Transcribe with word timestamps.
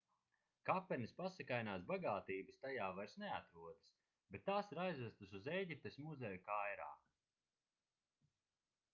kapenes 0.67 1.11
pasakainās 1.17 1.83
bagātības 1.89 2.55
tajā 2.63 2.87
vairs 2.99 3.13
neatrodas 3.23 3.83
bet 4.35 4.45
tās 4.47 4.73
ir 4.75 4.81
aizvestas 4.85 5.35
uz 5.41 5.49
ēģiptes 5.57 5.99
muzeju 6.07 6.41
kairā 6.47 6.89